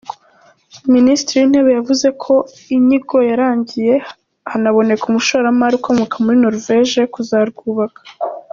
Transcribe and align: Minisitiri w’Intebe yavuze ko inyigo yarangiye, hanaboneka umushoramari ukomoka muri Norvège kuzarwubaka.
Minisitiri 0.93 1.37
w’Intebe 1.43 1.71
yavuze 1.77 2.07
ko 2.23 2.33
inyigo 2.75 3.17
yarangiye, 3.29 3.95
hanaboneka 4.51 5.03
umushoramari 5.07 5.73
ukomoka 5.77 6.15
muri 6.23 6.37
Norvège 6.43 7.01
kuzarwubaka. 7.15 7.99